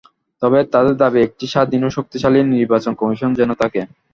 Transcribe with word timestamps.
তবে 0.41 0.59
তাঁদের 0.73 0.95
দাবি 1.01 1.19
একটি 1.21 1.45
স্বাধীন 1.47 1.81
ও 1.83 1.95
শক্তিশালী 1.97 2.39
নির্বাচন 2.51 2.93
কমিশন 3.01 3.29
যেন 3.39 3.49
থাকে। 3.61 3.81